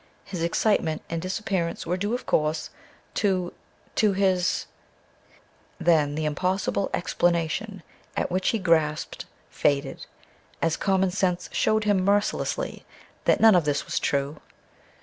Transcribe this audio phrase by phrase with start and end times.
[0.25, 2.71] His excitement and disappearance were due, of course,
[3.13, 3.53] to
[3.93, 4.65] to his
[5.79, 7.83] Then the impossible explanation
[8.17, 10.07] at which he grasped faded,
[10.59, 12.83] as common sense showed him mercilessly
[13.25, 14.37] that none of this was true.